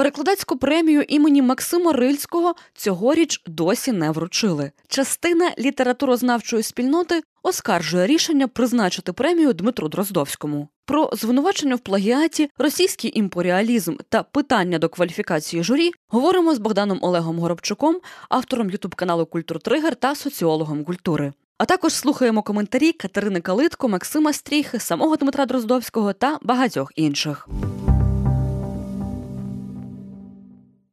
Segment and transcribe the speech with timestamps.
[0.00, 4.70] Перекладацьку премію імені Максима Рильського цьогоріч досі не вручили.
[4.88, 10.68] Частина літературознавчої спільноти оскаржує рішення призначити премію Дмитру Дроздовському.
[10.86, 17.38] Про звинувачення в плагіаті, російський імперіалізм та питання до кваліфікації журі говоримо з Богданом Олегом
[17.38, 21.32] Горобчуком, автором ютуб каналу Культур Тригер та соціологом культури.
[21.58, 27.48] А також слухаємо коментарі Катерини Калитко, Максима Стріхи, самого Дмитра Дроздовського та багатьох інших.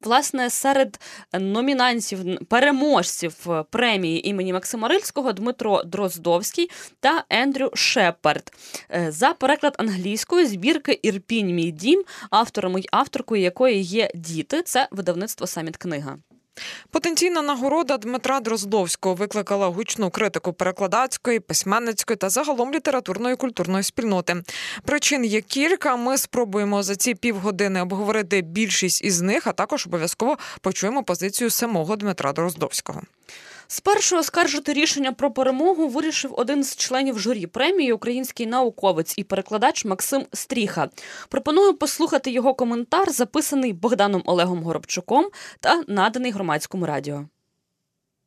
[0.02, 1.00] Власне, серед
[1.34, 8.52] номінантів переможців премії імені Максима Рильського Дмитро Дроздовський та Ендрю Шепард
[8.92, 14.62] е, за переклад англійської збірки Ірпінь мій дім, автором і авторкою якої є діти.
[14.62, 16.18] Це видавництво Саміт книга.
[16.92, 24.44] Потенційна нагорода Дмитра Дроздовського викликала гучну критику перекладацької, письменницької та загалом літературної і культурної спільноти.
[24.86, 25.96] Причин є кілька.
[25.96, 31.96] Ми спробуємо за ці півгодини обговорити більшість із них, а також обов'язково почуємо позицію самого
[31.96, 33.02] Дмитра Дроздовського.
[33.68, 39.86] Спершу оскаржити рішення про перемогу вирішив один з членів журі премії, український науковець і перекладач
[39.86, 40.90] Максим Стріха.
[41.30, 45.26] Пропоную послухати його коментар, записаний Богданом Олегом Горобчуком
[45.60, 47.26] та наданий громадському радіо.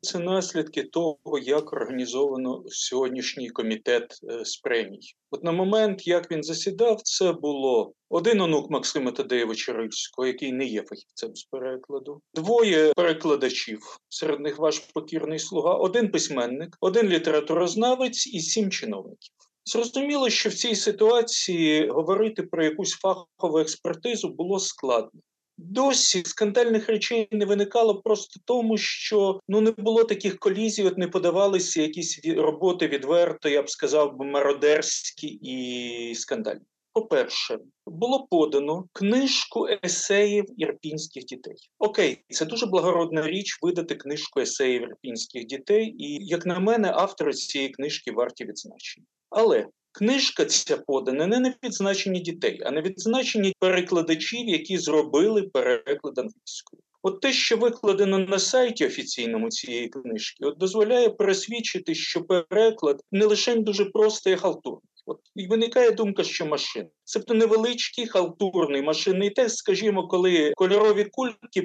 [0.03, 5.01] Це наслідки того, як організовано сьогоднішній комітет е, з премій.
[5.31, 10.65] От на момент, як він засідав, це було один онук Максима Тадеєвича Рильського, який не
[10.65, 18.27] є фахівцем з перекладу, двоє перекладачів, серед них ваш покірний слуга, один письменник, один літературознавець
[18.27, 19.35] і сім чиновників.
[19.65, 25.21] Зрозуміло, що в цій ситуації говорити про якусь фахову експертизу було складно.
[25.63, 31.09] Досі скандальних речей не виникало просто тому, що ну не було таких колізій, от не
[31.09, 36.65] подавалися якісь роботи відверто, я б сказав, мародерські і скандальні.
[36.93, 41.57] По-перше, було подано книжку есеїв ірпінських дітей.
[41.79, 47.33] Окей, це дуже благородна річ видати книжку есеїв ірпінських дітей, і як на мене, автори
[47.33, 49.07] цієї книжки варті відзначення.
[49.31, 56.19] Але Книжка ця подана не на відзначенні дітей, а на відзначення перекладачів, які зробили переклад
[56.19, 56.83] англійською.
[57.03, 63.27] От те, що викладено на сайті офіційному цієї книжки, от дозволяє пересвідчити, що переклад не
[63.27, 64.83] лише дуже простий, а халтурний.
[65.11, 71.63] От і виникає думка, що машина, Тобто невеличкий халтурний машинний тест, скажімо, коли кольорові кульки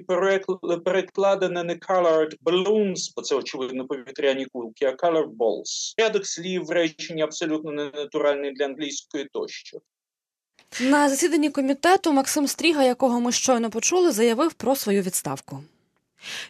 [0.86, 5.94] перекладені не colored balloons, бо це очевидно повітряні кульки, а colored balls.
[5.98, 9.78] Рядок слів речення абсолютно ненатуральний для англійської тощо.
[10.82, 15.60] На засіданні комітету Максим Стріга, якого ми щойно почули, заявив про свою відставку.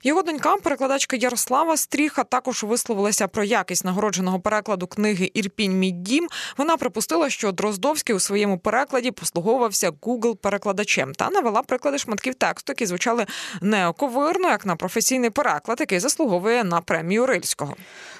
[0.04, 6.28] Його донька, перекладачка Ярослава Стріха, також висловилася про якість нагородженого перекладу книги Ірпінь мій дім.
[6.58, 12.72] Вона припустила, що Дроздовський у своєму перекладі послуговувався Google перекладачем та навела приклади шматків тексту,
[12.72, 13.26] які звучали
[13.62, 17.76] неоковирно, як на професійний переклад, який заслуговує на премію Рильського.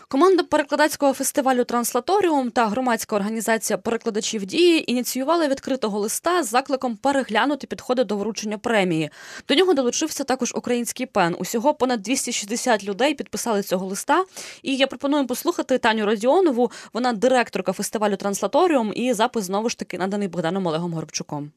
[0.08, 7.68] Команда перекладацького фестивалю Транслаторіум та громадська організація перекладачів дії ініціювали відкритого листа з закликом переглянути
[7.68, 9.10] підходи до вручення премії.
[9.48, 11.36] До нього долучився також український пен.
[11.40, 14.26] Усього понад 260 людей підписали цього листа.
[14.64, 16.72] І я пропоную послухати Таню Родіонову.
[16.94, 21.52] Вона директорка фестивалю Транслаторіум, і запис знову ж таки наданий Богданом Олегом Горбчуком.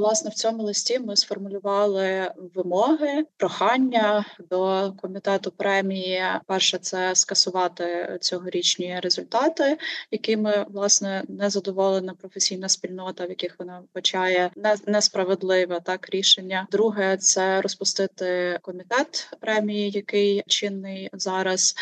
[0.00, 6.22] Власне, в цьому листі ми сформулювали вимоги, прохання до комітету премії.
[6.46, 9.78] Перше це скасувати цьогорічні результати,
[10.10, 14.50] якими власне не задоволена професійна спільнота, в яких вона вбачає
[14.86, 16.66] несправедливе так рішення.
[16.70, 21.74] Друге це розпустити комітет премії, який чинний зараз.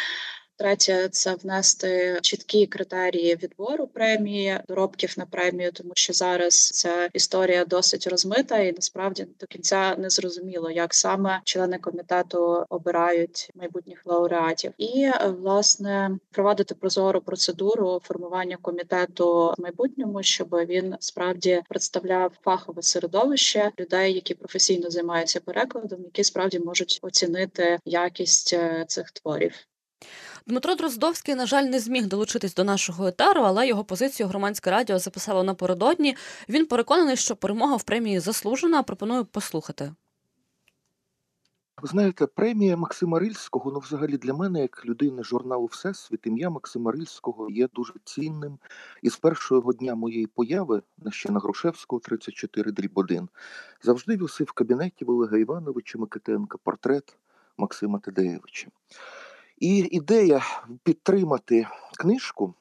[0.58, 7.64] Третє це внести чіткі критерії відбору премії, доробків на премію, тому що зараз ця історія
[7.64, 14.72] досить розмита, і насправді до кінця не зрозуміло, як саме члени комітету обирають майбутніх лауреатів,
[14.78, 15.10] і
[15.40, 24.12] власне провадити прозору процедуру формування комітету в майбутньому, щоб він справді представляв фахове середовище людей,
[24.12, 29.52] які професійно займаються перекладом, які справді можуть оцінити якість е, цих творів.
[30.48, 34.98] Дмитро Дроздовський, на жаль, не зміг долучитись до нашого етару, але його позицію громадське радіо
[34.98, 36.16] записало напередодні.
[36.48, 38.82] Він переконаний, що перемога в премії заслужена.
[38.82, 39.92] Пропоную послухати.
[41.82, 46.92] Ви знаєте, премія Максима Рильського, ну, взагалі, для мене, як людини журналу Всесвіт, ім'я Максима
[46.92, 48.58] Рильського є дуже цінним.
[49.02, 53.28] І з першого дня моєї появи на ще на Грушевського, 34 дріб 1,
[53.82, 57.16] завжди висив в кабінеті Олега Івановича Микитенка портрет
[57.56, 58.68] Максима Тадеєвича.
[59.60, 60.42] І ідея
[60.82, 61.66] підтримати
[61.98, 62.54] книжку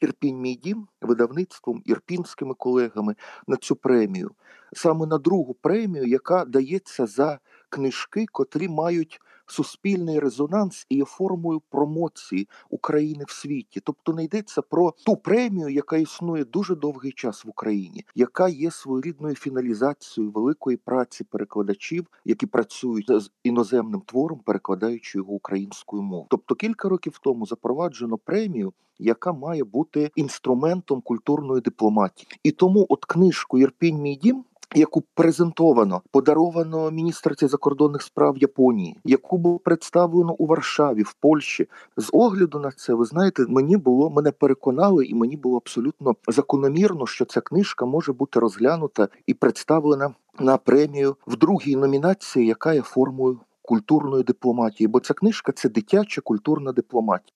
[0.00, 3.14] Ірпінь мій дім видавництвом ірпінськими колегами
[3.46, 4.30] на цю премію,
[4.72, 11.62] саме на другу премію, яка дається за книжки, котрі мають суспільний резонанс і є формою
[11.70, 13.80] промоції України в світі.
[13.84, 18.70] Тобто не йдеться про ту премію, яка існує дуже довгий час в Україні, яка є
[18.70, 26.26] своєрідною фіналізацією великої праці перекладачів, які працюють з іноземним твором, перекладаючи його українською мовою.
[26.30, 28.72] Тобто кілька років тому запроваджено премію.
[28.98, 34.44] Яка має бути інструментом культурної дипломатії, і тому, от книжку Єрпінь мій дім
[34.74, 41.68] яку презентовано подаровано міністерці закордонних справ Японії, яку було представлено у Варшаві, в Польщі.
[41.96, 47.06] З огляду на це, ви знаєте, мені було мене переконали, і мені було абсолютно закономірно,
[47.06, 52.82] що ця книжка може бути розглянута і представлена на премію в другій номінації, яка є
[52.82, 54.88] формою культурної дипломатії.
[54.88, 57.32] Бо ця книжка це дитяча культурна дипломатія.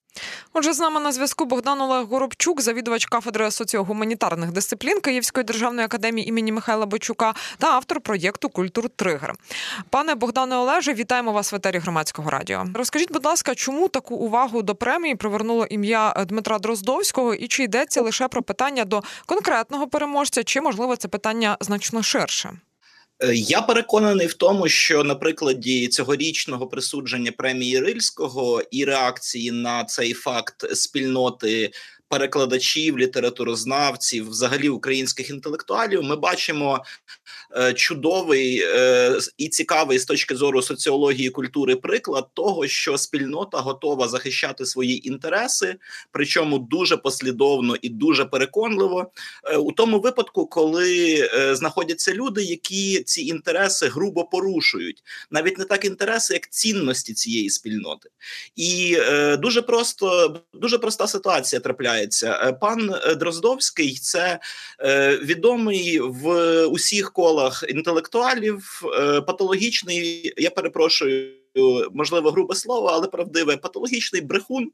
[0.53, 6.29] Отже, з нами на зв'язку Богдан Олег Горобчук, завідувач кафедри соціогуманітарних дисциплін Київської державної академії
[6.29, 9.35] імені Михайла Бойчука та автор проєкту Культур Тригер.
[9.91, 12.65] Пане Богдане Олеже, вітаємо вас в етері громадського радіо.
[12.75, 18.03] Розкажіть, будь ласка, чому таку увагу до премії привернуло ім'я Дмитра Дроздовського, і чи йдеться
[18.03, 22.51] лише про питання до конкретного переможця, чи можливо це питання значно ширше?
[23.23, 29.85] Е, я переконаний в тому, що на прикладі цьогорічного присудження премії Рильського і реакції на
[29.85, 31.71] цей факт спільноти
[32.11, 36.85] перекладачів, літературознавців, взагалі українських інтелектуалів, ми бачимо
[37.57, 44.09] е, чудовий е, і цікавий з точки зору соціології культури приклад того, що спільнота готова
[44.09, 45.77] захищати свої інтереси,
[46.13, 49.13] причому дуже послідовно і дуже переконливо.
[49.45, 55.85] Е, у тому випадку, коли знаходяться люди, які ці інтереси грубо порушують, навіть не так
[55.85, 58.09] інтереси, як цінності цієї спільноти,
[58.57, 58.99] і
[59.39, 62.41] дуже просто дуже проста ситуація трапляє відбувається.
[62.43, 64.39] Е, пан е, Дроздовський це
[64.81, 68.83] е, відомий в усіх колах інтелектуалів,
[69.27, 70.33] патологічний.
[70.37, 71.33] Я перепрошую,
[71.93, 74.71] можливо, грубе слово, але правдиве патологічний брехун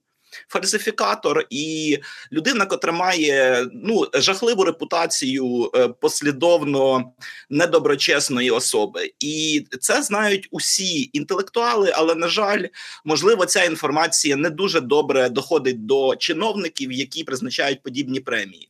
[0.49, 1.99] фальсифікатор і
[2.33, 7.13] людина, котра має ну жахливу репутацію е, послідовно
[7.51, 11.93] недоброчесної особи, і це знають усі інтелектуали.
[11.95, 12.65] Але на жаль,
[13.05, 18.69] можливо, ця інформація не дуже добре доходить до чиновників, які призначають подібні премії.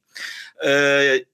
[0.64, 1.24] Е,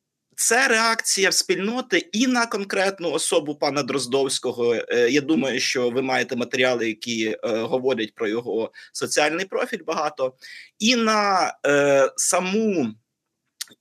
[0.42, 4.74] це реакція спільноти і на конкретну особу пана Дроздовського.
[4.74, 10.34] Е, я думаю, що ви маєте матеріали, які е, говорять про його соціальний профіль багато,
[10.78, 12.94] і на е, саму.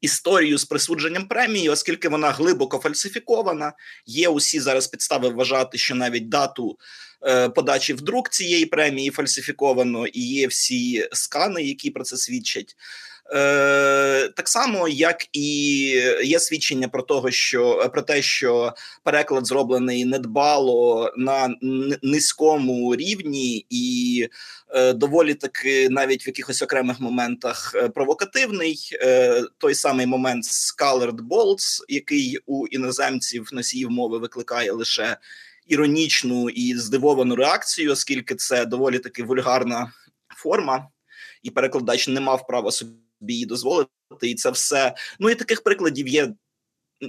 [0.02, 3.74] Історію з присудженням премії, оскільки вона глибоко фальсифікована,
[4.06, 6.78] є усі зараз підстави вважати, що навіть дату
[7.28, 12.76] е, подачі в друк цієї премії фальсифіковано, і є всі скани, які про це свідчать.
[13.34, 15.48] Е, так само, як і
[16.24, 18.74] є свідчення про того, що про те, що
[19.04, 21.56] переклад зроблений недбало на
[22.02, 24.28] низькому рівні, і
[24.70, 28.90] е, доволі таки навіть в якихось окремих моментах е, провокативний.
[29.58, 35.18] Той самий момент з Colored Bolts, який у іноземців носіїв мови викликає лише
[35.68, 39.92] іронічну і здивовану реакцію, оскільки це доволі таки вульгарна
[40.38, 40.88] форма,
[41.44, 42.92] і перекладач не мав права собі
[43.30, 43.90] її дозволити,
[44.22, 44.96] і це все.
[45.20, 46.34] Ну і таких прикладів є.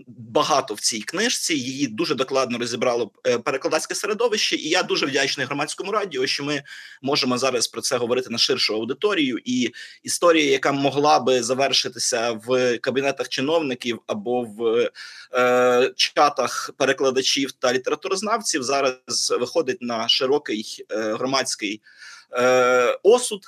[0.07, 5.47] Багато в цій книжці її дуже докладно розібрало е, перекладацьке середовище, і я дуже вдячний
[5.47, 6.63] громадському радіо, що ми
[7.03, 9.39] можемо зараз про це говорити на ширшу аудиторію.
[9.45, 9.71] І
[10.03, 14.91] історія, яка могла би завершитися в кабінетах чиновників або в
[15.35, 21.83] е, чатах перекладачів та літературознавців, зараз виходить на широкий е, громадський
[22.33, 23.43] е, осуд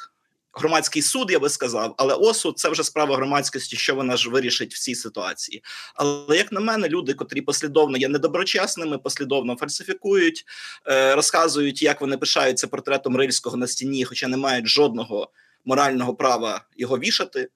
[0.56, 4.74] громадський суд, я би сказав, але осуд це вже справа громадськості, що вона ж вирішить
[4.74, 5.62] в цій ситуації.
[5.94, 10.44] Але як на мене, люди, котрі послідовно є недоброчесними, послідовно фальсифікують,
[10.88, 15.30] е, розказують, як вони пишаються портретом рильського на стіні, хоча не мають жодного
[15.64, 17.48] морального права його вішати.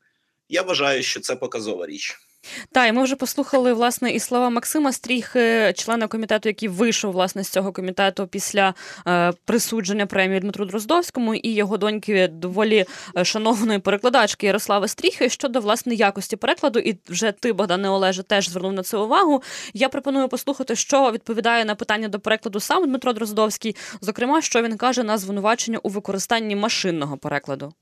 [0.48, 2.27] Я вважаю, що це показова річ.
[2.72, 7.44] Так, і ми вже послухали власне і слова Максима Стріхи, члена комітету, який вийшов власне
[7.44, 8.74] з цього комітету після
[9.06, 12.84] е, присудження премії Дмитру Дроздовському і його доньки доволі
[13.16, 16.78] е, шановної перекладачки Ярослави Стріхи щодо власне якості перекладу.
[16.78, 19.42] І вже ти, Богдане Олеже, теж звернув на це увагу.
[19.74, 24.76] Я пропоную послухати, що відповідає на питання до перекладу сам Дмитро Дроздовський, зокрема, що він
[24.76, 27.72] каже на звинувачення у використанні машинного перекладу.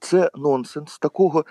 [0.00, 1.44] Це нонсенс такого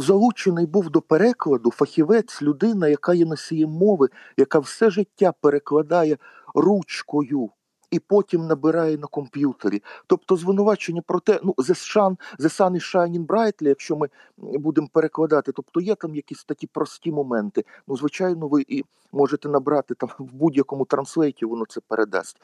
[0.00, 6.18] залучений був до перекладу фахівець, людина, яка є носієм мови, яка все життя перекладає
[6.54, 7.50] ручкою
[7.90, 9.82] і потім набирає на комп'ютері.
[10.06, 14.88] Тобто звинувачення про те, ну the sun, the sun is shining brightly, якщо ми будемо
[14.92, 17.64] перекладати, тобто є там якісь такі прості моменти.
[17.86, 22.36] Ну, звичайно, ви і можете набрати там в будь-якому translate 'і, воно це передасть.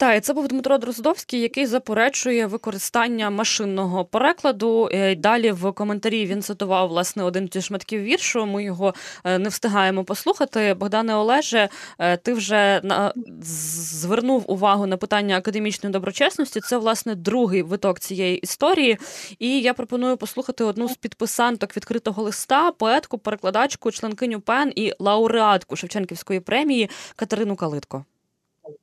[0.00, 4.88] Так, і це був Дмитро Дроздовський, який заперечує використання машинного перекладу.
[4.92, 8.46] Е, далі в коментарі він цитував власне один зі шматків віршу.
[8.46, 10.74] Ми його е, не встигаємо послухати.
[10.74, 13.12] Богдане Олеже, е, ти вже на
[13.42, 16.60] звернув увагу на питання академічної доброчесності.
[16.60, 18.98] Це власне другий виток цієї історії.
[19.38, 25.76] І я пропоную послухати одну з підписанток відкритого листа, поетку, перекладачку, членкиню ПЕН і лауреатку
[25.76, 28.04] Шевченківської премії Катерину Калитко.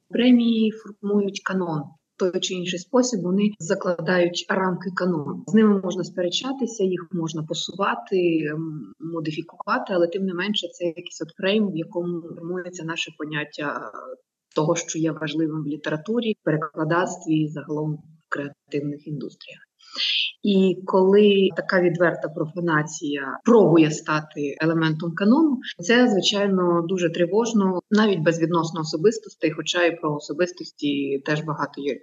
[0.09, 1.83] Премії формують канон.
[2.19, 5.43] Той чи інший спосіб вони закладають рамки канону.
[5.47, 8.51] З ними можна сперечатися, їх можна посувати,
[8.99, 13.91] модифікувати, але тим не менше це якийсь от фрейм, в якому формується наше поняття
[14.55, 19.66] того, що є важливим в літературі, перекладацтві і загалом в креативних індустріях.
[20.43, 28.81] І коли така відверта профанація пробує стати елементом канону, це звичайно дуже тривожно, навіть безвідносно
[28.81, 31.99] особистостей, хоча і про особистості теж багато є.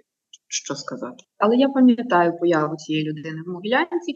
[0.47, 4.13] Що сказати, але я пам'ятаю появу цієї людини в Могилянці,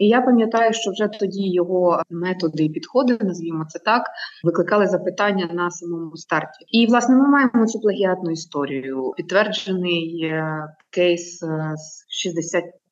[0.00, 4.02] і я пам'ятаю, що вже тоді його методи і підходи, назвімо це так,
[4.44, 6.64] викликали запитання на самому старті.
[6.68, 9.12] І власне ми маємо цю плагіатну історію.
[9.16, 12.04] Підтверджений е, кейс е, з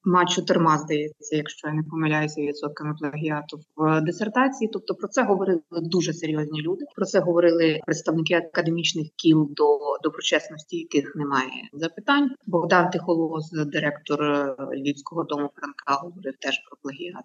[0.04, 4.71] 60 ма чотирма, здається, якщо я не помиляюся відсотками плагіату в дисертації.
[4.73, 6.85] Тобто про це говорили дуже серйозні люди.
[6.97, 12.30] Про це говорили представники академічних кіл до доброчесності, яких немає запитань.
[12.47, 17.25] Богдан Тихолоз, директор е, Львівського дому Франка, говорив теж про плагіат.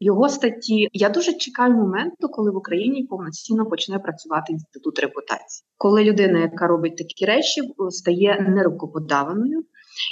[0.00, 6.04] Його статті я дуже чекаю моменту, коли в Україні повноцінно почне працювати інститут репутації, коли
[6.04, 7.60] людина, яка робить такі речі,
[7.90, 9.64] стає нерукоподаваною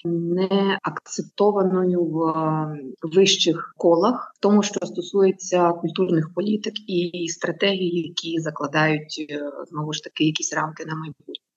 [0.04, 2.24] не акцептованою в
[3.02, 10.04] вищих колах, в тому, що стосується культурних політик і стратегій, які закладають е, знову ж
[10.04, 11.49] таки якісь рамки на майбутнє.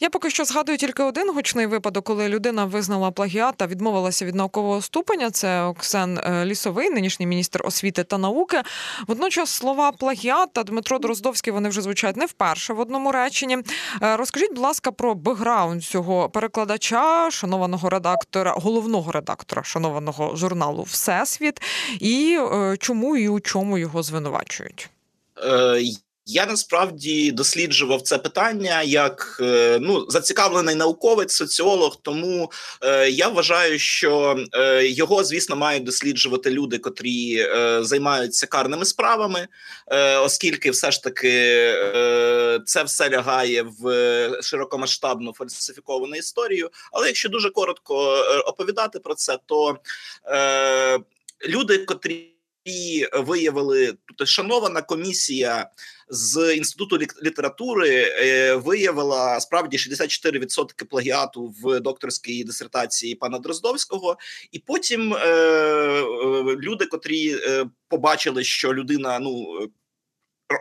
[0.00, 4.34] Я поки що згадую тільки один гучний випадок, коли людина визнала плагіат та відмовилася від
[4.34, 5.30] наукового ступеня.
[5.30, 8.62] Це Оксен е, Лісовий, нинішній міністр освіти та науки.
[9.06, 13.58] Водночас слова плагіат та Дмитро Дроздовський вони вже звучать не вперше в одному реченні.
[14.02, 21.62] Е, розкажіть, будь ласка, про бекграунд цього перекладача, шанованого редактора, головного редактора шанованого журналу Всесвіт,
[22.00, 24.90] і е, чому і у чому його звинувачують.
[26.26, 31.98] Я насправді досліджував це питання як е, ну зацікавлений науковець, соціолог.
[32.02, 32.52] Тому
[32.82, 39.48] е, я вважаю, що е, його, звісно, мають досліджувати люди, котрі е, займаються карними справами,
[39.86, 46.70] е, оскільки все ж таки е, це все лягає в широкомасштабну фальсифіковану історію.
[46.92, 49.78] Але якщо дуже коротко оповідати про це, то
[51.48, 52.33] люди, котрі
[52.64, 55.70] і виявили тут шанована комісія
[56.08, 64.16] з інституту літератури е, виявила справді 64% плагіату в докторській дисертації пана Дроздовського,
[64.52, 66.02] і потім е, е,
[66.42, 67.36] люди, котрі
[67.88, 69.58] побачили, що людина ну.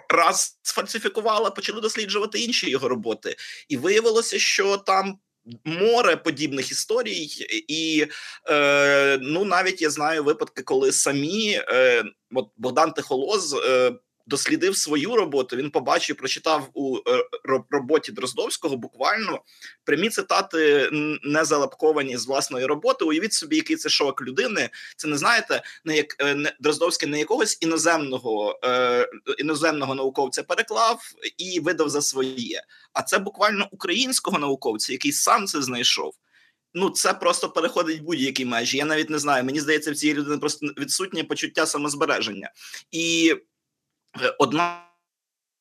[0.09, 3.35] Раз сфальсифікувала, почали досліджувати інші його роботи,
[3.69, 5.19] і виявилося, що там
[5.65, 7.27] море подібних історій,
[7.67, 8.07] і
[8.49, 13.91] е, ну навіть я знаю випадки, коли самі е, от Богдан Тихолоз е,
[14.25, 15.55] дослідив свою роботу.
[15.55, 17.25] Він побачив, прочитав у е,
[17.69, 19.41] роботі Дроздовського буквально
[19.83, 20.89] прямі цитати
[21.23, 23.05] не залапковані з власної роботи.
[23.05, 24.69] Уявіть собі, який це шок людини.
[24.97, 31.01] Це не знаєте, не як е, не Дроздовський не якогось іноземного е, іноземного науковця переклав
[31.37, 32.63] і видав за своє.
[32.93, 36.13] А це буквально українського науковця, який сам це знайшов.
[36.73, 38.77] Ну, це просто переходить будь-які межі.
[38.77, 39.43] Я навіть не знаю.
[39.43, 42.51] Мені здається, в цій людини просто відсутнє почуття самозбереження
[42.91, 43.35] і
[44.21, 44.92] Е, одна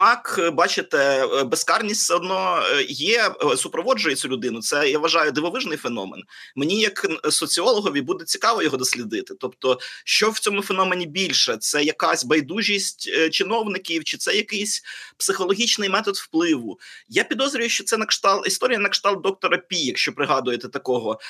[0.02, 4.60] так, бачите, е, безкарність все одно е, є, супроводжує цю людину.
[4.60, 6.22] Це я вважаю дивовижний феномен.
[6.56, 9.34] Мені, як соціологові, буде цікаво його дослідити.
[9.40, 11.56] Тобто, що в цьому феномені більше?
[11.56, 14.82] Це якась байдужість чиновників, чи це якийсь
[15.16, 16.80] психологічний метод впливу?
[17.08, 21.20] Я підозрюю, що це на кшталт історія на кшталт доктора Пі, якщо пригадуєте такого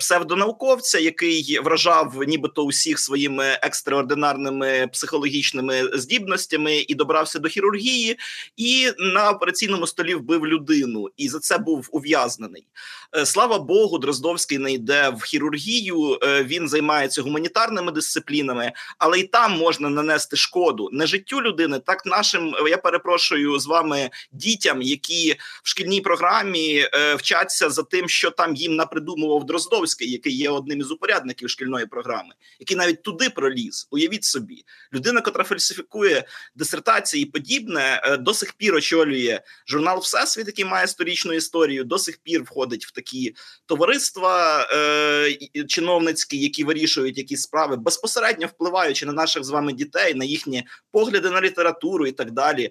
[0.00, 8.17] псевдонауковця, який вражав нібито усіх своїми екстраординарними психологічними здібностями і добрався до хірургії
[8.56, 12.64] і на операційному столі вбив людину, і за це був ув'язнений.
[13.16, 16.18] Е, слава Богу, Дроздовський не йде в хірургію.
[16.22, 22.06] Е, він займається гуманітарними дисциплінами, але й там можна нанести шкоду не життю людини, так
[22.06, 28.30] нашим я перепрошую з вами дітям, які в шкільній програмі е, вчаться за тим, що
[28.30, 33.88] там їм напридумував Дроздовський, який є одним із упорядників шкільної програми, який навіть туди проліз.
[33.90, 40.64] Уявіть собі, людина, котра фальсифікує дисертації, і подібне, до сих пір очолює журнал Всесвіт, який
[40.64, 41.84] має сторічну історію.
[41.84, 43.34] До сих пір входить в такі
[43.66, 50.24] товариства е, чиновницькі, які вирішують якісь справи, безпосередньо впливаючи на наших з вами дітей, на
[50.24, 52.70] їхні погляди на літературу і так далі.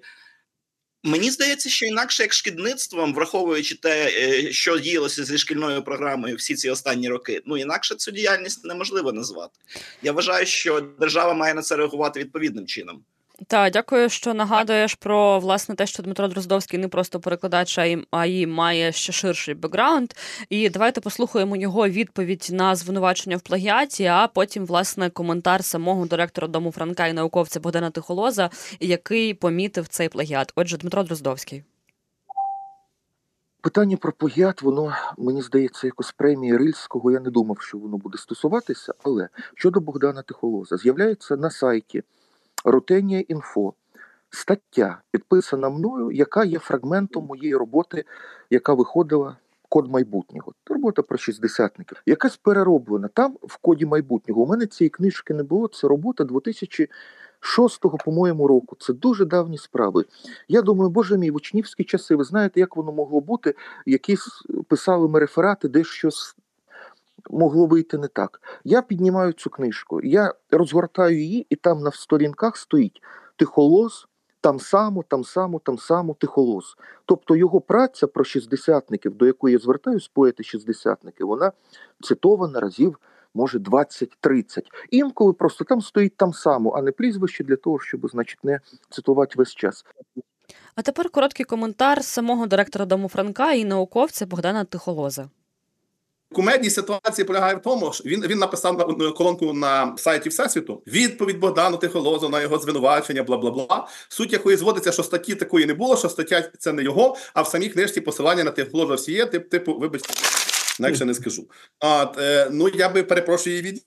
[1.04, 6.54] Мені здається, що інакше як шкідництвом, враховуючи те, е, що діялося зі шкільною програмою всі
[6.54, 9.58] ці останні роки, ну інакше цю діяльність неможливо назвати.
[10.02, 13.04] Я вважаю, що держава має на це реагувати відповідним чином.
[13.46, 17.78] Так, дякую, що нагадуєш про власне те, що Дмитро Дроздовський не просто перекладач,
[18.10, 20.12] а й має ще ширший бекграунд.
[20.48, 26.48] І давайте послухаємо його відповідь на звинувачення в плагіаті, а потім, власне, коментар самого директора
[26.48, 30.52] дому Франка і науковця Богдана Тихолоза, який помітив цей плагіат.
[30.56, 31.64] Отже, Дмитро Дроздовський.
[33.60, 37.10] Питання про плагіат, воно мені здається, якось премії Рильського.
[37.10, 38.94] Я не думав, що воно буде стосуватися.
[39.04, 42.02] Але щодо Богдана Тихолоза, з'являється на сайті.
[42.70, 43.72] Рутенія інфо.
[44.30, 48.04] Стаття підписана мною, яка є фрагментом моєї роботи,
[48.50, 49.36] яка виходила
[49.68, 50.52] код майбутнього.
[50.66, 52.02] Робота про шістдесятників.
[52.06, 53.08] Якась перероблена.
[53.08, 54.42] Там в коді майбутнього.
[54.42, 55.68] У мене цієї книжки не було.
[55.68, 58.76] Це робота 2006 по-моєму, року.
[58.80, 60.04] Це дуже давні справи.
[60.48, 63.54] Я думаю, боже мій, в учнівські часи, ви знаєте, як воно могло бути?
[63.86, 66.36] Якісь писали ми реферати, де щось
[67.30, 68.40] могло вийти не так.
[68.64, 73.02] Я піднімаю цю книжку, я розгортаю її, і там на сторінках стоїть
[73.36, 74.06] тихолос,
[74.40, 76.76] там само, там само, там само тихолос.
[77.04, 81.52] Тобто його праця про шістдесятників, до якої я звертаюсь, поети шістдесятники, вона
[82.00, 82.98] цитована разів.
[83.34, 84.62] Може 20-30.
[84.90, 89.34] Інколи просто там стоїть там само, а не прізвище для того, щоб, значить, не цитувати
[89.36, 89.84] весь час.
[90.74, 95.28] А тепер короткий коментар самого директора дому Франка і науковця Богдана Тихолоза.
[96.32, 101.38] Кумедність ситуації полягає в тому, що він він написав на колонку на сайті Всесвіту відповідь
[101.38, 103.88] Богдану Тихолозу на його звинувачення, бла бла бла.
[104.08, 107.48] Суть якої зводиться, що статті такої не було, що стаття це не його, а в
[107.48, 109.26] самій книжці посилання на Тихолоза всі є.
[109.26, 110.14] Тип, типу, вибачте,
[110.80, 111.48] інакше не скажу.
[111.80, 113.84] А е, ну я би перепрошую її від.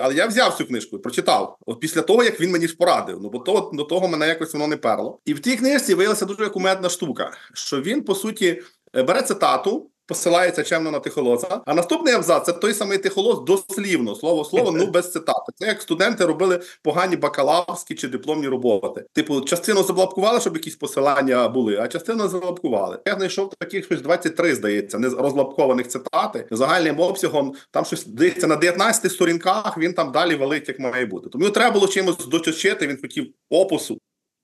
[0.00, 3.18] Але я взяв цю книжку прочитав от після того, як він мені ж порадив.
[3.22, 5.20] Ну бо то до того мене якось воно не перло.
[5.24, 8.62] І в тій книжці виявилася дуже кумедна штука, що він по суті
[8.94, 11.60] бере цитату посилається чемно на тихолоза.
[11.66, 15.52] А наступний абзац це той самий тихолоз дослівно, слово слово, ну без цитати.
[15.54, 19.04] Це як студенти робили погані бакалаврські чи дипломні роботи.
[19.12, 22.98] Типу, частину заблокували, щоб якісь посилання були, а частину заблокували.
[23.06, 27.54] Я знайшов таких щось 23, здається, не розлапкованих цитати загальним обсягом.
[27.70, 29.78] Там щось здається на 19 сторінках.
[29.78, 31.28] Він там далі валить, як має бути.
[31.28, 32.86] Тому треба було чимось дочочити.
[32.86, 33.98] Він хотів опису.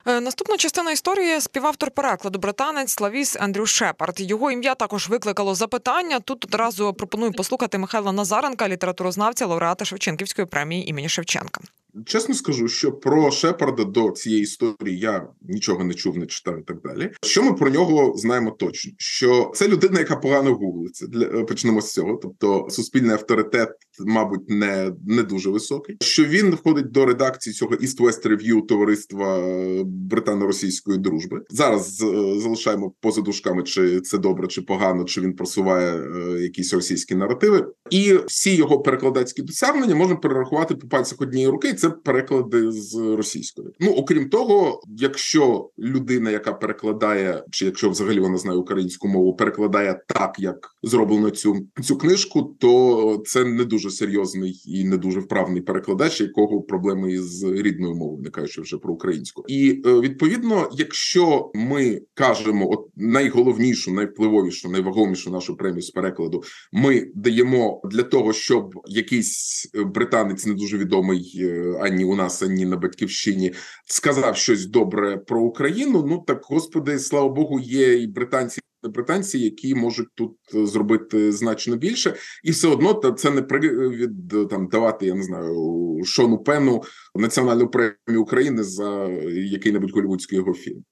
[0.09, 4.21] Е, наступна частина історії співавтор перекладу британець Славіс Андрю Шепард.
[4.21, 6.21] Його ім'я також викликало запитання.
[6.21, 11.61] Тут одразу пропоную послухати Михайла Назаренка, літературознавця, лауреата Шевченківської премії імені Шевченка.
[12.05, 16.63] Чесно скажу, що про Шепарда до цієї історії я нічого не чув, не читав і
[16.63, 17.13] так далі.
[17.23, 18.93] Що ми про нього знаємо точно?
[18.99, 21.07] Що це людина, яка погано гуглиться.
[21.07, 22.19] Для почнемо з цього.
[22.23, 23.69] Тобто, суспільний авторитет,
[24.07, 25.97] мабуть, не не дуже високий.
[26.01, 29.39] Що він входить до редакції цього East West Review товариства
[29.85, 31.43] британо-російської дружби.
[31.51, 36.75] Зараз е, залишаємо поза дужками, чи це добре, чи погано, чи він просуває е, якісь
[36.75, 41.75] російські наративи, і всі його перекладацькі досягнення можна перерахувати по пальцях однієї руки.
[41.75, 43.69] Це переклади з російської.
[43.81, 50.01] Ну окрім того, якщо людина, яка перекладає, чи якщо взагалі вона знає українську мову, перекладає
[50.09, 55.63] так, як зроблено цю цю книжку, то це не дуже серйозний і не дуже вправний
[55.63, 61.51] перекладач, якого проблеми із рідною мовою, не кажучи вже про українську, і е, відповідно, якщо
[61.55, 68.75] ми кажемо, от найголовнішу, найвпливовішу, найвагомішу нашу премію з перекладу, ми даємо для того, щоб
[68.87, 73.53] якийсь британець не дуже відомий е, ані у нас, ані на батьківщині
[73.87, 76.05] сказав щось добре про Україну.
[76.09, 78.61] Ну так господи, слава Богу, є і британці.
[78.89, 84.47] Британці, які можуть тут е, зробити значно більше, і все одно це не привід е,
[84.47, 85.07] там давати.
[85.07, 86.83] Я не знаю Шону Пену
[87.15, 90.85] національну премію України за який-небудь голівудський його фільм.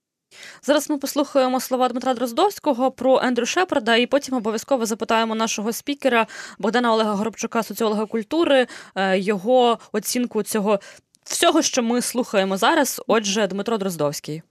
[0.63, 6.27] Зараз ми послухаємо слова Дмитра Дроздовського про Ендрю Шепарда, і потім обов'язково запитаємо нашого спікера
[6.59, 10.81] Богдана Олега Горобчука, соціолога культури, е, його оцінку цього
[11.25, 13.03] всього, що ми слухаємо зараз.
[13.07, 14.43] Отже, Дмитро Дроздовський.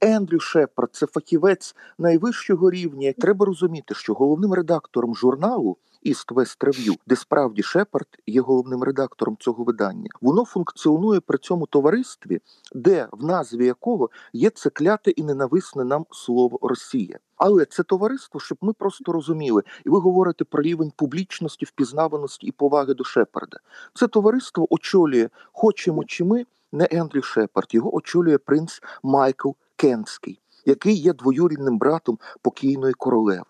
[0.00, 3.12] Ендрю Шепард це фахівець найвищого рівня.
[3.18, 9.36] Треба розуміти, що головним редактором журналу East West Review, де справді Шепард є головним редактором
[9.40, 10.10] цього видання.
[10.20, 12.40] Воно функціонує при цьому товаристві,
[12.74, 17.18] де в назві якого є це кляте і ненависне нам слово Росія.
[17.36, 22.52] Але це товариство, щоб ми просто розуміли, і ви говорите про рівень публічності, впізнаваності і
[22.52, 23.58] поваги до Шепарда.
[23.94, 30.94] Це товариство очолює, хочемо чи ми, не Ендрю Шепард, його очолює принц Майкл Кенський, який
[30.94, 33.44] є двоюрідним братом покійної королеви.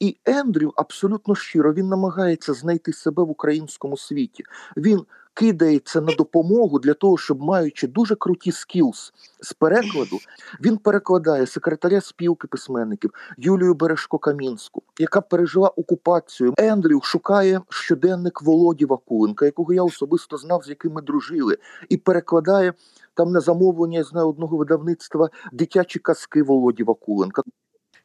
[0.00, 4.44] І Ендрю абсолютно щиро він намагається знайти себе в українському світі.
[4.76, 10.18] Він кидається на допомогу для того, щоб маючи дуже круті скілс з перекладу,
[10.60, 16.54] він перекладає секретаря спілки письменників Юлію Бережко Камінську, яка пережила окупацію.
[16.58, 22.72] Ендрю шукає щоденник Володі Вакуленка, якого я особисто знав, з яким ми дружили, і перекладає
[23.14, 27.42] там на замовлення я знаю одного видавництва дитячі казки Володі Вакуленка.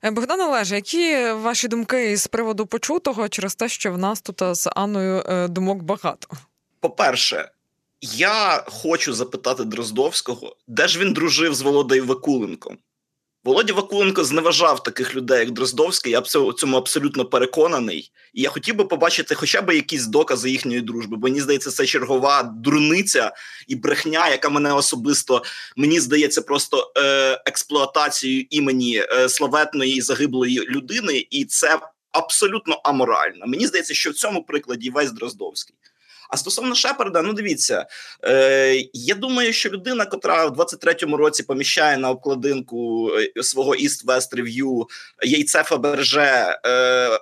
[0.04, 4.56] Е, Богдан Олеже, які ваші думки з приводу почутого через те, що в нас тут
[4.56, 6.28] з Анною е, думок багато?
[6.80, 7.52] По-перше,
[8.02, 12.78] я хочу запитати Дроздовського, де ж він дружив з Володою Вакуленком?
[13.48, 16.12] Володя Вакуленко зневажав таких людей, як Дроздовський.
[16.12, 18.12] Я в цьому абсолютно переконаний.
[18.34, 21.18] І я хотів би побачити хоча б якісь докази їхньої дружби.
[21.18, 23.32] Бо мені здається, це чергова дурниця
[23.68, 25.44] і брехня, яка мене особисто
[25.76, 31.80] мені здається просто е, експлуатацією імені е, славетної загиблої людини, і це
[32.12, 33.46] абсолютно аморально.
[33.48, 35.76] Мені здається, що в цьому прикладі весь Дроздовський.
[36.30, 37.86] А стосовно Шепарда, ну дивіться,
[38.24, 44.06] е, я думаю, що людина, котра в 23-му році поміщає на обкладинку е, свого East
[44.06, 44.86] West Review
[45.24, 47.20] яйце Фаберже е, е,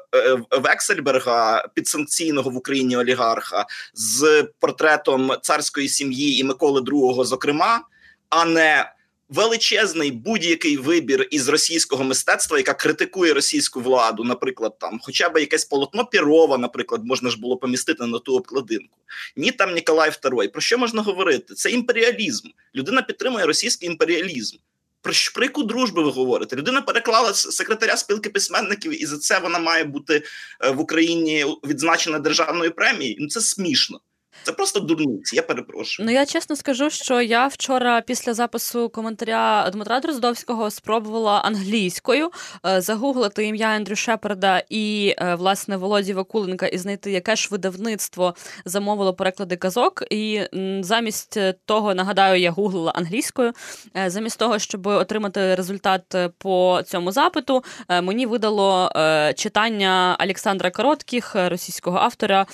[0.52, 7.82] Вексельберга, підсанкційного в Україні олігарха, з портретом царської сім'ї і Миколи II, зокрема,
[8.30, 8.95] а не
[9.30, 15.66] величезний будь-який вибір із російського мистецтва, яка критикує російську владу, наприклад, там, хоча б якесь
[15.66, 18.98] полотно Пірова, наприклад, можна ж було помістити на ту обкладинку.
[19.36, 20.48] Ні, там Ніколай II.
[20.48, 21.54] Про що можна говорити?
[21.54, 22.48] Це імперіалізм.
[22.76, 24.58] Людина підтримує російський імперіалізм.
[25.02, 26.56] Про про яку дружбу ви говорите?
[26.56, 30.24] Людина переклала секретаря спілки письменників, і за це вона має бути
[30.62, 33.18] е, в Україні відзначена державною премією.
[33.20, 34.00] Ну це смішно.
[34.44, 36.06] Це просто дурниці, я перепрошую.
[36.06, 42.32] Ну я чесно скажу, що я вчора після запису коментаря Дмитра Дроздовського спробувала англійською
[42.66, 48.36] е, загуглити ім'я Ендрю Шепарда і е, власне Володі Вакуленка і знайти, яке ж видавництво
[48.66, 50.04] замовило переклади казок.
[50.10, 50.42] І
[50.82, 53.54] замість того, нагадаю, я гуглила англійською.
[53.98, 58.92] Е, замість того, щоб отримати результат по цьому запиту, мені видало
[59.36, 62.46] читання Олександра Коротких, російського автора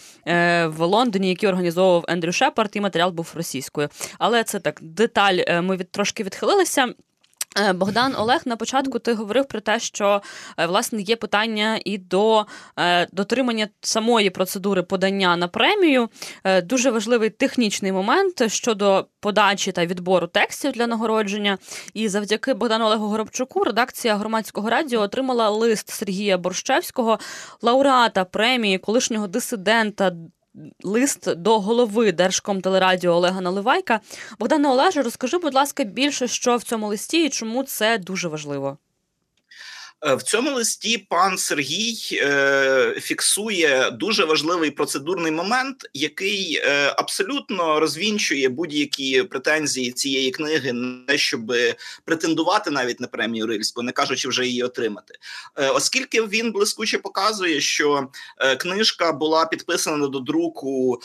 [0.67, 3.89] в Лондоні, який організував організовував Ендрю Шепард, і матеріал був російською.
[4.19, 5.38] Але це так деталь.
[5.47, 6.93] Е, ми від трошки відхилилися.
[7.60, 10.21] Е, Богдан Олег, на початку ти говорив про те, що
[10.57, 12.45] е, власне є питання і до
[13.12, 16.10] дотримання самої процедури подання на премію.
[16.63, 21.57] Дуже важливий технічний момент щодо подачі та відбору текстів для нагородження.
[21.93, 27.19] І завдяки Богдану Олегу Горобчуку редакція громадського радіо отримала лист Сергія Борщевського,
[27.62, 30.12] лауреата премії, колишнього дисидента
[30.83, 33.99] лист до голови Держкомтелерадіо Олега Наливайка.
[34.39, 38.77] Богдане Олеже, розкажи, будь ласка, більше що в цьому листі і чому це дуже важливо.
[40.05, 47.79] Е, в цьому листі пан Сергій е, фіксує дуже важливий процедурний момент, який е, абсолютно
[47.79, 51.53] розвінчує будь-які претензії цієї книги, не щоб
[52.05, 55.13] претендувати навіть на премію Рильську, не кажучи вже її отримати,
[55.55, 58.07] оскільки він блискуче показує, що
[58.59, 61.01] книжка була підписана до друку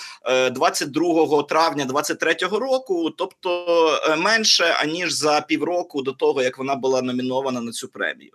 [0.52, 7.02] 22 е, травня 23-го року, тобто менше аніж за півроку до того, як вона була
[7.02, 8.32] номінована на цю премію.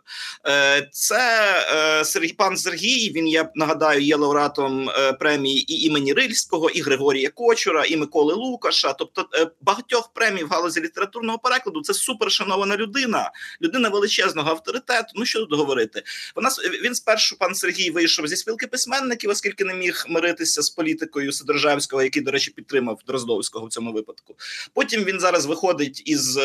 [0.52, 3.12] Е, це е, Сергій пан Сергій.
[3.16, 8.34] Він я нагадаю є лауреатом е, премії і імені Рильського, і Григорія Кочура, і Миколи
[8.34, 8.94] Лукаша.
[8.94, 9.28] Тобто
[9.62, 11.82] багатьох премій в галузі літературного перекладу.
[11.82, 15.08] Це супершанована людина, людина величезного авторитету.
[15.16, 16.04] Ну що тут говорити?
[16.36, 16.50] Вона
[16.84, 22.04] він спершу пан Сергій вийшов зі спілки письменників, оскільки не міг миритися з політикою Сидоржевського,
[22.04, 24.36] який, до речі, підтримав Дроздовського в цьому випадку.
[24.74, 26.40] Потім він зараз виходить із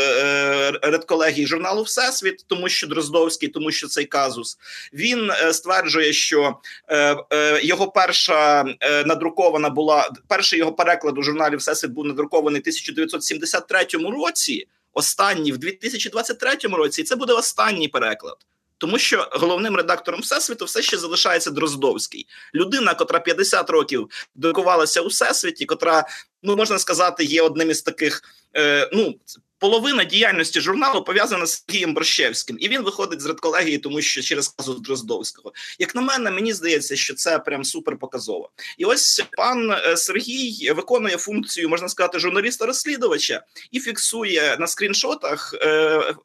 [0.82, 4.58] редколегії журналу Всесвіт, тому що Дроздовський, тому що цей казус.
[4.92, 6.56] Він е, стверджує, що
[6.88, 8.64] е, е, його перша
[9.06, 14.66] надрукована була перший його переклад у журналі Всесвіт був надрукований в 1973 році.
[14.92, 18.36] Останній в 2023 році, і це буде останній переклад.
[18.78, 25.06] Тому що головним редактором всесвіту все ще залишається Дроздовський, людина, котра 50 років друкувалася у
[25.06, 26.06] всесвіті, котра
[26.42, 28.22] ну можна сказати, є одним із таких.
[28.56, 29.14] Е, ну
[29.58, 34.48] половина діяльності журналу пов'язана з Сергієм Борщевським, і він виходить з редколегії, тому що через
[34.48, 35.52] казу Дроздовського.
[35.78, 38.50] Як на мене, мені здається, що це прям супер показово.
[38.78, 45.68] І ось пан е, Сергій виконує функцію, можна сказати, журналіста-розслідувача і фіксує на скріншотах е,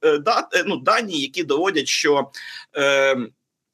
[0.04, 2.32] е, да, е, ну, дані, які доводять, що.
[2.78, 3.17] Е,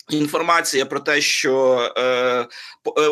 [0.10, 2.48] Інформація про те, що е, е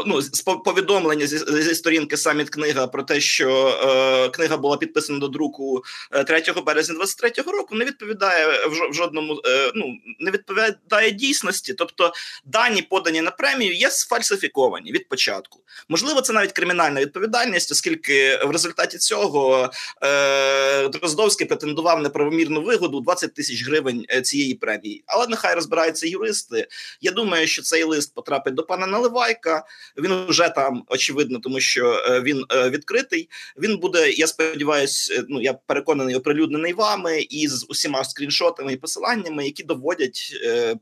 [0.05, 0.21] ну
[0.65, 5.84] повідомлення зі, зі сторінки саміт книга про те, що е, книга була підписана до друку
[6.27, 9.86] 3 е, березня 23-го року, не відповідає в жодному е, ну
[10.19, 11.73] не відповідає дійсності.
[11.73, 12.13] Тобто
[12.45, 15.60] дані подані на премію є сфальсифіковані від початку.
[15.89, 19.71] Можливо, це навіть кримінальна відповідальність, оскільки в результаті цього
[20.03, 25.03] е, Дроздовський претендував неправомірну вигоду 20 тисяч гривень е, цієї премії.
[25.08, 26.67] Але нехай розбираються юристи.
[27.02, 29.63] Я думаю, що цей лист потрапить до пана Наливайка.
[29.98, 33.30] Він вже там очевидно, тому що е, він е, відкритий.
[33.58, 34.12] Він буде.
[34.12, 39.63] Я сподіваюся, е, ну я переконаний, оприлюднений вами і з усіма скріншотами і посиланнями, які
[39.63, 40.32] доводять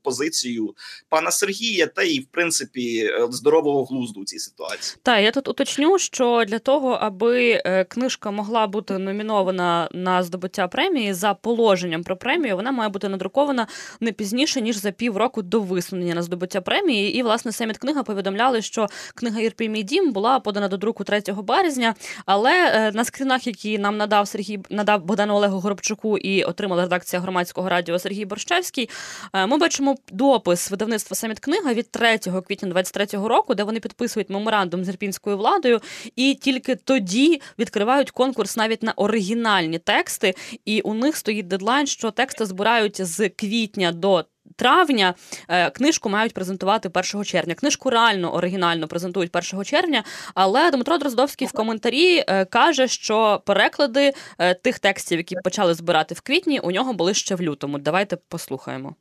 [0.03, 0.75] позицію
[1.09, 4.97] пана Сергія, та й в принципі здорового глузду у цій ситуації.
[5.03, 11.13] Так, я тут уточню, що для того, аби книжка могла бути номінована на здобуття премії
[11.13, 13.67] за положенням про премію, вона має бути надрукована
[13.99, 17.15] не пізніше ніж за півроку до висновку висунення на здобуття премії.
[17.15, 21.21] І власне Семіт книга повідомляли, що книга Ірпій мій дім була подана до друку 3
[21.43, 21.95] березня.
[22.25, 27.21] Але е, на скрінах, які нам надав Сергій надав Богдану Олегу Горобчуку і отримала редакція
[27.21, 28.89] громадського радіо Сергій Борщевський,
[29.33, 34.29] е, ми бачимо допис видавництва Семіт книга від 3 квітня 23-го року, де вони підписують
[34.29, 35.79] меморандум з ірпінською владою,
[36.15, 40.33] і тільки тоді відкривають конкурс навіть на оригінальні тексти.
[40.65, 44.25] І у них стоїть дедлайн, що тексти збирають з квітня до
[44.55, 45.13] травня.
[45.47, 47.55] Е, книжку мають презентувати 1 червня.
[47.55, 50.03] Книжку реально оригінально презентують 1 червня.
[50.33, 56.15] Але Дмитро Дроздовський в коментарі е, каже, що переклади е, тих текстів, які почали збирати
[56.15, 57.77] в квітні, у нього були ще в лютому.
[57.77, 58.95] Давайте послухаємо.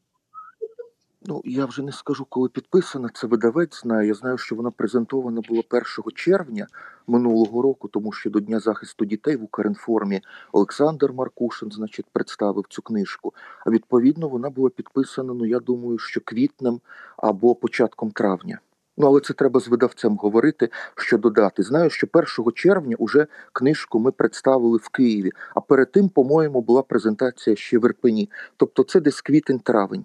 [1.25, 3.11] Ну, я вже не скажу, коли підписана.
[3.15, 4.09] Це видавець знає.
[4.09, 6.67] Я знаю, що вона презентована була 1 червня
[7.07, 10.21] минулого року, тому що до Дня захисту дітей в Укрінформі
[10.53, 13.35] Олександр Маркушин, значить, представив цю книжку.
[13.67, 15.35] А відповідно вона була підписана.
[15.35, 16.81] Ну я думаю, що квітнем
[17.17, 18.61] або початком травня.
[18.97, 21.63] Ну, але це треба з видавцем говорити, що додати.
[21.63, 26.83] Знаю, що 1 червня уже книжку ми представили в Києві, а перед тим, по-моєму, була
[26.83, 28.31] презентація ще в Ірпені.
[28.57, 30.05] Тобто це десь квітень-травень.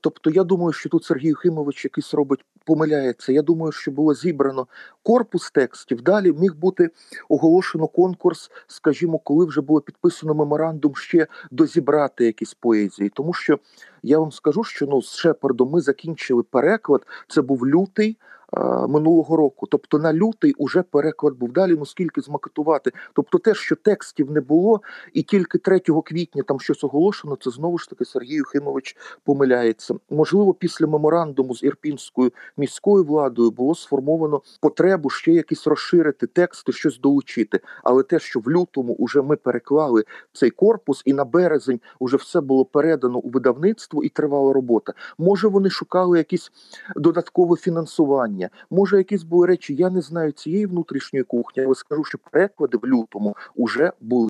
[0.00, 3.32] Тобто, я думаю, що тут Сергій Химович якийсь робить помиляється.
[3.32, 4.66] Я думаю, що було зібрано
[5.02, 6.02] корпус текстів.
[6.02, 6.90] Далі міг бути
[7.28, 13.08] оголошено конкурс, скажімо, коли вже було підписано меморандум ще дозібрати якісь поезії.
[13.14, 13.58] Тому що
[14.02, 17.06] я вам скажу, що ну з Шепардом ми закінчили переклад.
[17.28, 18.16] Це був лютий.
[18.56, 19.66] Е, минулого року.
[19.70, 22.92] Тобто на лютий уже переклад був далі, ну скільки змакетувати.
[23.12, 24.80] Тобто, те, що текстів не було,
[25.12, 29.94] і тільки 3 квітня там щось оголошено, це знову ж таки Сергій Юхимович помиляється.
[30.10, 37.00] Можливо, після меморандуму з ірпінською міською владою було сформовано потребу ще якісь розширити тексти, щось
[37.00, 37.60] долучити.
[37.84, 42.40] Але те, що в лютому вже ми переклали цей корпус, і на березень вже все
[42.40, 44.92] було передано у видавництво і тривала робота.
[45.18, 46.52] Може, вони шукали якісь
[46.96, 48.50] додаткове фінансування питання.
[48.70, 52.86] Може, якісь були речі, я не знаю цієї внутрішньої кухні, але скажу, що переклади в
[52.86, 54.28] лютому вже були.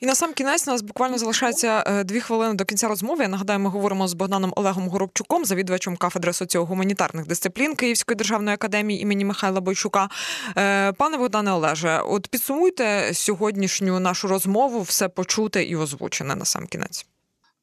[0.00, 3.22] І на сам кінець у нас буквально залишається е, дві хвилини до кінця розмови.
[3.22, 9.02] Я нагадаю, ми говоримо з Богданом Олегом Горобчуком, завідувачем кафедри соціогуманітарних дисциплін Київської державної академії
[9.02, 10.08] імені Михайла Бойчука.
[10.56, 16.66] Е, пане Богдане Олеже, от підсумуйте сьогоднішню нашу розмову, все почуте і озвучене на сам
[16.66, 17.06] кінець.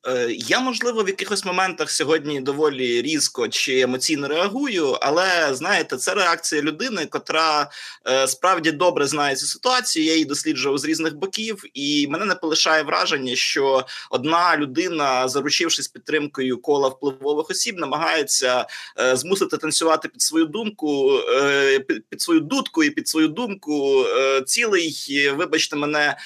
[0.08, 6.14] Е, я, можливо, в якихось моментах сьогодні доволі різко чи емоційно реагую, але знаєте, це
[6.14, 7.70] реакція людини, котра
[8.08, 10.06] е, справді добре знає цю ситуацію.
[10.06, 15.88] Я її досліджував з різних боків, і мене не полишає враження, що одна людина, заручившись
[15.88, 18.66] підтримкою кола впливових осіб, намагається
[19.00, 21.20] е, змусити танцювати під свою думку,
[22.10, 24.06] під свою дудку і під свою думку
[24.46, 26.18] цілий, вибачте мене,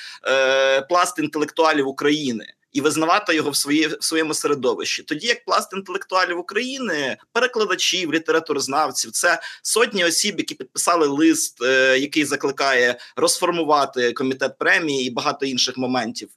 [0.89, 5.03] пласт інтелектуалів України і визнавати його в своє в своєму середовищі.
[5.03, 12.25] Тоді як пласт інтелектуалів України, перекладачів, літературознавців, це сотні осіб, які підписали лист, е, який
[12.25, 16.29] закликає розформувати комітет премії і багато інших моментів.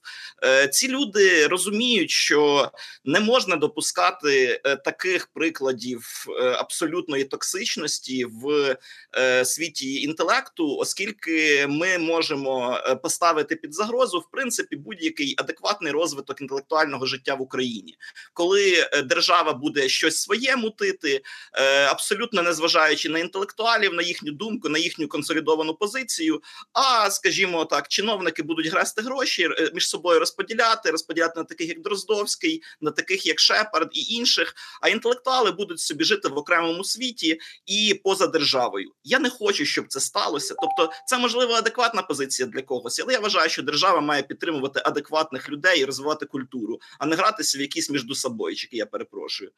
[0.43, 2.71] Е, ці люди розуміють, що
[3.05, 8.75] не можна допускати е, таких прикладів е, абсолютної токсичності в
[9.17, 16.24] е, світі інтелекту, оскільки ми можемо е, поставити під загрозу в принципі будь-який адекватний розвиток
[16.25, 17.97] розвиток інтелектуального життя в Україні,
[18.33, 21.21] коли е, держава буде щось своє мутити,
[21.53, 26.41] е, абсолютно не зважаючи на інтелектуалів, на їхню думку, на їхню консолідовану позицію.
[26.73, 31.81] А скажімо так, чиновники будуть грести гроші е, між собою розподіляти, розподіляти на таких як
[31.81, 34.55] Дроздовський, на таких як Шепард і інших.
[34.81, 38.91] А інтелектуали будуть собі жити в окремому світі і поза державою.
[39.03, 40.55] Я не хочу, щоб це сталося.
[40.61, 45.49] Тобто, це можливо адекватна позиція для когось, але я вважаю, що держава має підтримувати адекватних
[45.49, 45.85] людей і
[46.15, 48.77] розвивати культуру, а не гратися в якісь між собойчики.
[48.77, 49.51] Я перепрошую.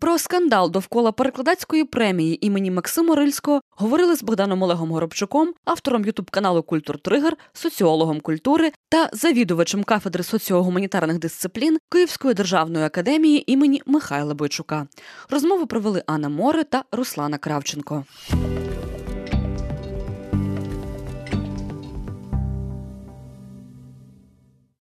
[0.00, 6.62] Про скандал довкола перекладацької премії імені Максима Рильського говорили з Богданом Олегом Горобчуком, автором ютуб-каналу
[6.62, 14.86] Культур Тригер, соціологом культури та завідувачем кафедри соціогуманітарних дисциплін Київської державної академії імені Михайла Бойчука.
[15.30, 18.04] Розмову провели Анна Море та Руслана Кравченко.